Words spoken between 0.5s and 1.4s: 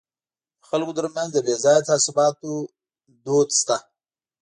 د خلکو ترمنځ د